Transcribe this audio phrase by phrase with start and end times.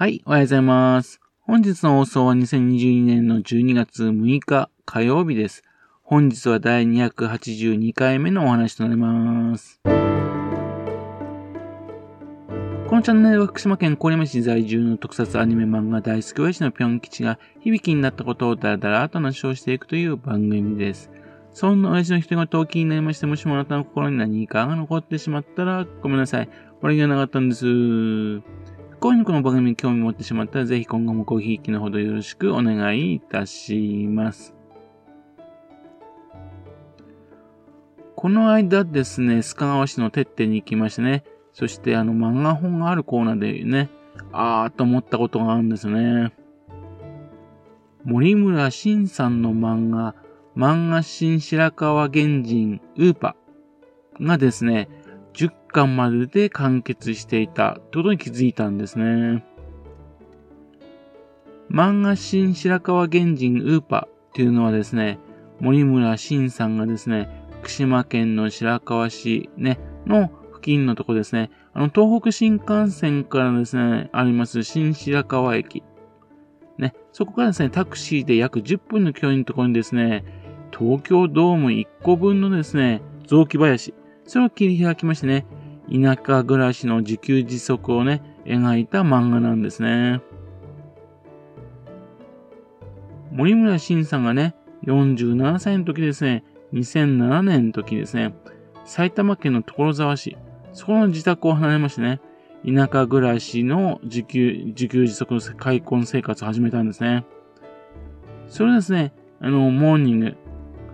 [0.00, 1.20] はい、おはようございます。
[1.42, 5.62] 本日の放送は2022年の12月6日火曜日です。
[6.02, 9.78] 本日は第282回目のお話となります。
[9.84, 9.90] こ
[12.96, 21.10] のチャンネルは福島県郡山市在住の特撮アニメ漫画大好き親父のぴょん吉が響きになったことをだらだらと話をしていくという番組です。
[21.52, 26.48] そんな親父の人が気になりまして、もしもあなたの心に何かが残ってしまったらごめんなさい。
[26.80, 27.66] 俺がなかったんです。
[29.00, 34.54] こういうこの番組に興味持ってしまったら、ぜひ今後もごひいきのほどよろしくお願いいたします。
[38.14, 41.24] この間ですね、須賀川市のてってに行きましてね、
[41.54, 43.88] そしてあの漫画本があるコーナーでね、
[44.32, 46.34] あーと思ったことがあるんですね。
[48.04, 50.14] 森村新さんの漫画、
[50.54, 53.34] 漫画新白川原人ウーパ
[54.20, 54.90] がですね、
[55.34, 59.44] 10巻までで完結していたってことに気づいたんですね。
[61.70, 65.18] 漫画新白川原人ウーパっていうのはですね、
[65.60, 67.28] 森村新さんがですね、
[67.60, 75.84] 福島県の白河市ね、の付近のとこですね、あの、東北新幹線からですね、あります新白河駅。
[76.78, 80.24] ね、そこからですね、タクシーで約10分の距離のところにですね、
[80.76, 83.94] 東京ドーム1個分のですね、雑木林。
[84.30, 85.44] それを切り開きましてね、
[85.90, 90.20] 田舎暮らしの自給自足をね、描いた漫画なんですね。
[93.32, 98.32] 森村新さんがね、47歳の時ですね、2007年の時ですね、
[98.84, 100.36] 埼玉県の所沢市、
[100.74, 102.20] そこの自宅を離れましてね、
[102.64, 107.26] 田舎暮らしの自給、自給自足の開墾生活を始めたんですね。
[108.46, 110.36] それですね、あの、モーニング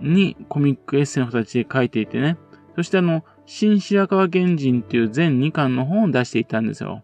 [0.00, 2.38] にコミックエッセイの形で書いていてね、
[2.78, 7.02] そしてあの、新白川原人っていう全2巻の本を出していたんですよ。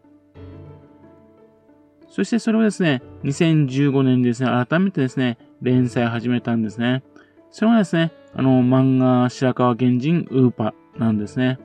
[2.09, 7.03] そしてそれをですね、2015年にですね、改めてですね、連載始めたんですね。
[7.51, 11.59] それがですね、あの、漫画白川原人ウーパなんですね。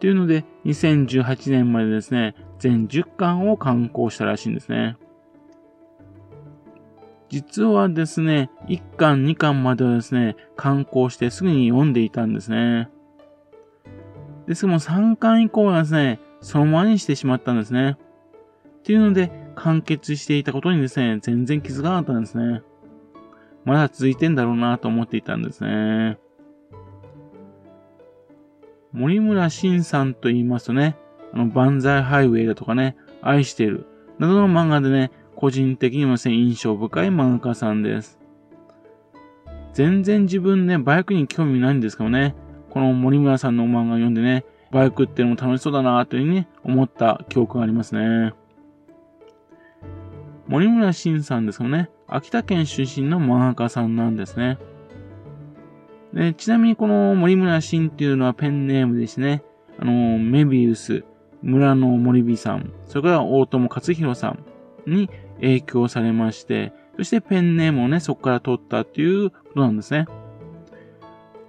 [0.00, 4.96] というので、2018年までですね、全10巻を刊行したらしいんですね。
[7.28, 12.88] 実はですね、1巻、2巻まではですね、刊行してすぐに読んでいたんですね。
[14.46, 17.98] ですがも3巻以降はですね、そのままにしてしまったんですね。
[18.78, 22.62] っていうので、完結していたことにですね、全然気づかなかったんですね。
[23.64, 26.18] まだ続いてんだろうなと思っていたんですね。
[28.92, 30.96] 森村新さんと言いますとね、
[31.34, 33.84] あの、万歳ハイウェイだとかね、愛してる、
[34.18, 38.18] などの漫画でね、個人的にもですね、印象深い漫画家さんです。
[39.72, 42.34] 全然自分ね、バイクに興味ないんですけどね、
[42.70, 48.34] この森村さんの漫画読んでね、バイクってのも楽しそうだなというふうに思った記憶がありますね。
[50.48, 54.58] 森村新さんですよね、秋田県出身の漫画家さんなんですね。
[56.12, 59.44] でちなみにこの森村新っていうのはペンネームですね。
[59.78, 61.04] あの、メビウス、
[61.42, 64.44] 村の森美さん、それから大友克弘さん
[64.88, 70.06] に影響されまして、そしてペンネームをね、そこから取ったっていうことなんですね。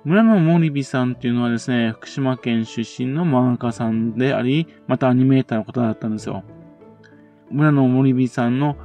[0.06, 6.44] 村野森美さんっていうのはですね、福島県出身の漫画家さんであり、またアニメーターの方だったんですよ。
[7.52, 8.78] 村野森美さんの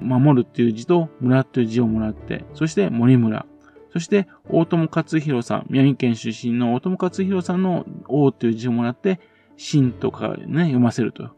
[0.00, 3.46] 守るっていう字と村っていう字をもらって、そして森村。
[3.92, 9.20] そして大友克弘さん、宮城県出身の大友克弘さんの王っていう字をもらって、
[9.56, 11.30] 新とかね、読ませると。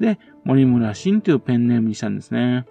[0.00, 2.66] で、森村新というペンネームにしたんですね。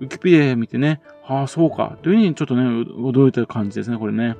[0.00, 1.96] ウキペデア見てね、ああ、そうか。
[2.02, 4.36] というふうにちょっとね、驚いた感じですね、これね。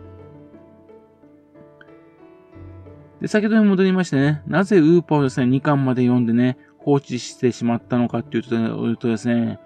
[3.21, 9.61] で、先ほどに戻りましてね、なぜウーパーをですね、2巻まで読んでね、放置してしまったのかっていうとですね、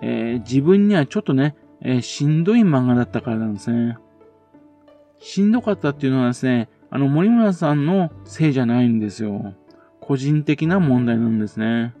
[0.00, 3.98] えー、自分にはちょっとね、えー、しんどい漫画だったからなんですね。
[5.18, 9.54] しんどかったっていうのはですね、あの、森村さんのせいじゃないんですよ。
[10.10, 11.94] 個人的な問題なんですね。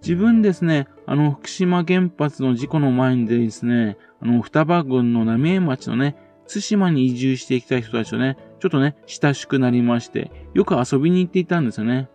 [0.00, 12.08] 自分ですね、あの、福島原発の事故の前にですね、あの、双葉郡の浪江町のね、津島に移住してきた人たちとね、ちょっとね、親しくなりまして、よく遊びに行っていたんですよね。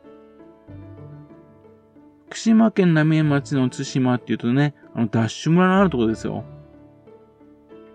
[2.30, 6.46] 福島県浪江町の津島っていうとね、あの、ダッシュ村のあるところですよ。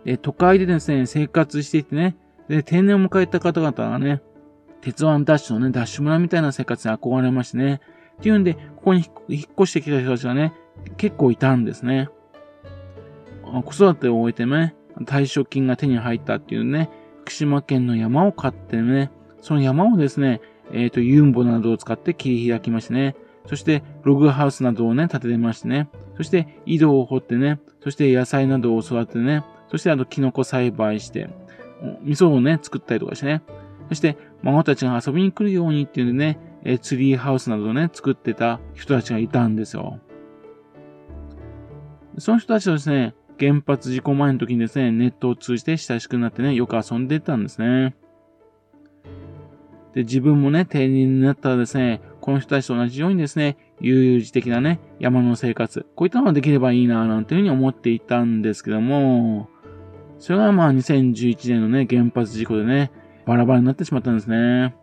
[0.04, 2.14] で、都会でですね、生活していてね、
[2.46, 4.22] で、定年を迎えた方々がね、
[4.80, 7.80] 鉄腕ダッシュのね、ダッシュ村みたいな生活に憧れましてね、
[8.18, 10.52] っていうんで、ここに引っ越してきた人たちがね、
[10.96, 12.08] 結構いたんですね。
[13.64, 16.90] 子育てを終えてね、退職金が手に入ったっていうね、
[17.22, 19.10] 福島県の山を買ってね、
[19.40, 20.40] その山をですね、
[20.72, 23.16] えっ、ー、と、ユンボなどを使って切り開きましてね、
[23.46, 31.30] そしてログハウスなどをね、建ててましてね、そして井戸を掘ってね、そして野菜などを育ててね、そしてあとキノコ栽培して、
[32.02, 33.42] 味噌をね、作ったりとかしてね、
[33.88, 40.00] そして孫たちが遊びに来るようにっていうんでね、えツリーハウスなどをね、作ってた人たちがいたんですよ。
[42.18, 47.94] その人たちとですね、原発事故前の時にですね、ネットを通じて親しくなってね、よく遊んでたんですね。
[49.94, 59.48] で、自分もね、定年になったらですね、この人たちと同じようにですね、悠々自適なね、山の生活、こういったのができればいいな、なんていうふうに思っていたんですけども、
[60.18, 62.90] それがまあ2011年のね、原発事故でね、
[63.28, 64.74] バラバラになってしまったんですね。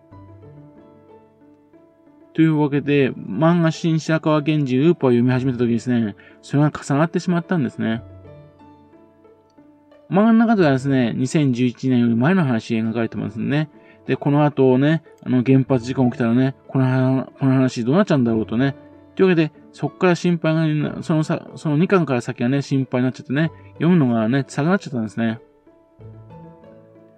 [2.36, 8.04] というわけで、漫画新白川源氏ウーパーを読み始めた時ですね、それが重なってしまったんですね。
[10.12, 13.68] 漫画の中ではですね、2011年より前の話描かれてますね。
[14.06, 18.76] で、この後ね、あの原発事故が起きたらね、このこの話どうなっちゃうんだろうとね。
[19.16, 25.40] というわけで、そこから心配が、そのさ、その2巻から先はね、心配になっちゃってね、読むのがね、下がっちゃったんですね。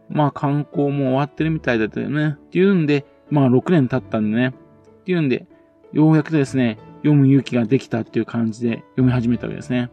[0.09, 2.37] まあ、観光も終わってるみたいだったよね。
[2.37, 4.53] っていうんで、まあ、6年経ったんでね。
[5.01, 5.47] っていうんで、
[5.91, 9.89] ようやくですね、読む勇気ができたっていう感じで読み始めたわけですね。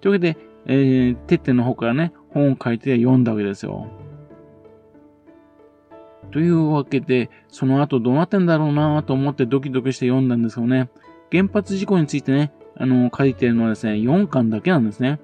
[0.00, 3.88] というわけで、えー、てっての方からね、本を書いて読んだわけですよ。
[6.30, 10.90] というわけで、その後どうなってんだろうなと思ってドキドキして読んだんですけどね、
[11.32, 15.20] 原発事故についてね、あの、書いてるのはですね、4巻だけなんですね。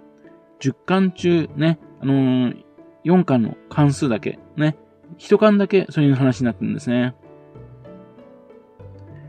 [0.60, 2.63] 10巻中ね、あのー、
[3.04, 4.76] 4巻の関数だけ、ね、
[5.18, 7.14] 1巻だけそういう話になってるんですね。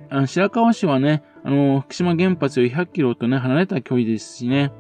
[0.10, 4.72] あの白河市はね、あの、福島原発より100キロとね、離れた距離ですしね、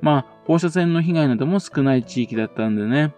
[0.00, 3.14] まあ、放射線の被害なども少ない地域だったんでね、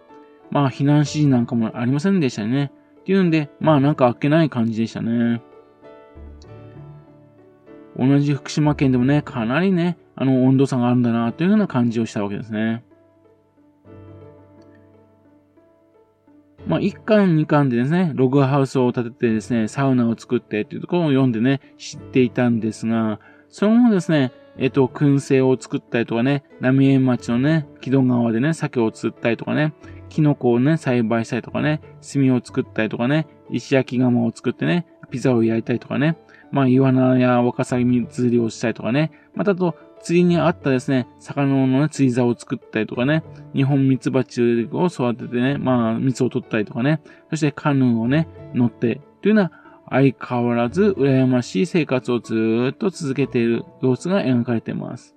[0.49, 2.71] まあ、避難指示なんかもありませんでしたね。
[3.01, 5.41] っていうんで、まあなんかあっけない感じでしたね。
[7.97, 12.83] 同じ福島県でもね、かなりね、あの温度差があるんだなというような感じをしたわけですね。
[16.67, 23.19] まあ、1巻、2巻でですね、ログハウスを建ててですね、サウナを作ってっていうところを読んでね、知っていたんですが、
[23.49, 29.73] その後ですね、えっと、燻製を作ったりとかね、浪江町のね、木戸川でね、酒を釣ったりとかね、
[30.09, 36.17] キノコをね、栽培したりとかね、炭を作ったりとかね、石焼き窯を作ってね、ピザを焼いたりとかね、
[36.51, 43.23] まあ、イワナやワカサギ釣りをしたりとかね、またと、釣りにあったですね、魚のね、釣り竿を作ったりとかね、
[43.53, 49.51] 日本ミツバチを育ててね、まあ、蜜を取ったりとかね、そしてカヌーをね、乗って、というような、
[49.89, 55.15] 相変わらず羨ましい生活をずっと続けている様子が描かれています。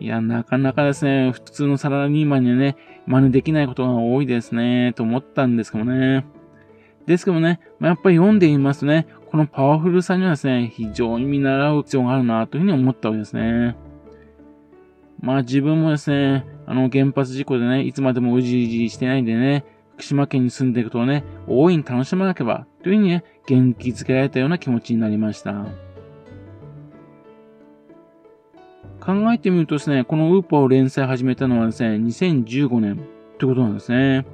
[0.00, 2.76] いや、なかなかですね、普通のサラリーマンにはね、
[3.06, 6.24] 真似できないことが多いですね、と思ったんですけどね。
[7.06, 13.76] ですけどね、まあ、やっぱり読んでいますとね、このパワフルさにはですね、非常に見習う必要があるな、というふうに思ったわけですね。
[15.20, 19.64] まあ自分もですね、あの原発事故でね、いつまでもうじうじしてないんでね、
[19.94, 25.66] 福島県に住んでいくとね、大いに楽しまなければ、というふうにね、元気づけられたような気持ちになりました。
[29.00, 32.96] 考えてみるとですね、このウーパーを連載始めたのはですね、2015年っ
[33.38, 34.24] てことなんですね。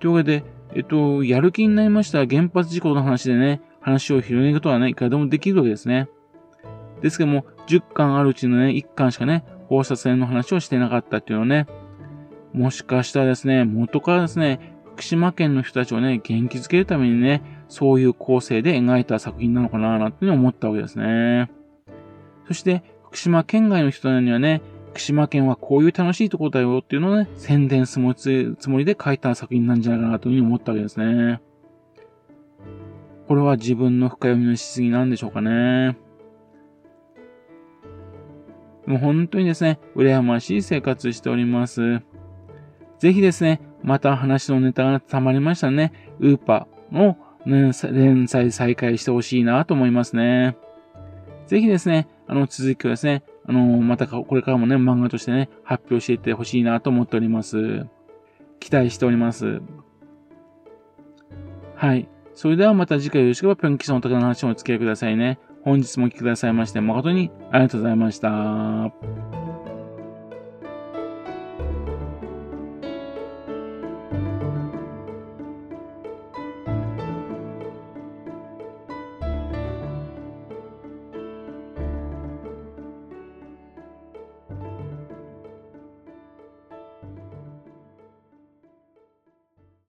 [0.00, 0.44] というわけで、
[0.74, 6.08] えっと、やる気になりました原発事故の話でね、話を広げることはね、いくらでもできるわけですね。
[7.00, 11.66] ですけども、10巻あるうちのね、1巻しかね、放射線の話をしてなかったっていうのはね、
[12.52, 21.50] もしかしたらですね、元からですね、福島県の人たちをね、元気づけるためにね、そういう構成で描いた作品なのかな、なんて思ったわけですね。
[22.46, 24.62] そして、福島県外の人にはね、
[24.94, 31.40] 福島県はこういう楽しいところだよっていうのをね、宣伝するつもりで書いた作品なんじゃないかなというふうに思ったわけですね。
[33.26, 35.98] これは自分の深読みのしすぎなんでしょうかね。
[38.86, 42.00] もう本当にですね、羨ましい生活しております。
[43.00, 50.56] ぜひですね、また話のネタが溜まりましたね、ウーパーの連載再開してほしいなと思いますね。
[51.48, 57.86] ぜひですね、あの、続きをですね、あの、またこれからもね、漫画としてね、発表していってほしいなと思っております。
[58.60, 59.60] 期待しております。
[61.76, 62.08] はい。
[62.34, 65.38] それではまた次回よろしければ、ぴょんきさんお宝の話もお付き合いくださいね。
[65.62, 69.43] 本日もお聴きくださいまして、誠にありがとうございました。